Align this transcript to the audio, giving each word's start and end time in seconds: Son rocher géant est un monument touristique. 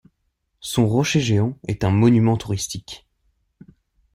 Son 0.61 0.87
rocher 0.87 1.19
géant 1.21 1.59
est 1.67 1.83
un 1.83 1.91
monument 1.91 2.35
touristique. 2.35 3.05